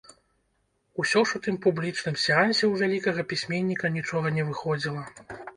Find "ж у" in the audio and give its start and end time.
1.31-1.41